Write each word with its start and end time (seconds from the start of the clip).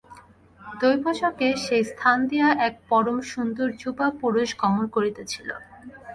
দৈবযোগে 0.61 1.49
সেই 1.65 1.83
স্থান 1.91 2.17
দিয়া 2.29 2.47
এক 2.67 2.73
পরম 2.89 3.17
সুন্দর 3.31 3.67
যুবা 3.81 4.07
পুরুষ 4.21 4.49
গমন 4.61 4.85
করিতেছিল। 4.95 5.49